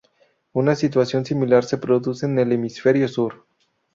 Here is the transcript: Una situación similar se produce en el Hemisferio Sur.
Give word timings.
Una 0.53 0.75
situación 0.75 1.25
similar 1.25 1.63
se 1.63 1.77
produce 1.77 2.25
en 2.25 2.39
el 2.39 2.51
Hemisferio 2.53 3.07
Sur. 3.07 3.45